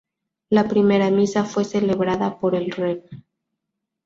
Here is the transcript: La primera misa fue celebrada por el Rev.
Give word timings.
La 0.49 0.67
primera 0.67 1.11
misa 1.11 1.45
fue 1.45 1.63
celebrada 1.63 2.39
por 2.39 2.55
el 2.55 2.71
Rev. 2.71 3.03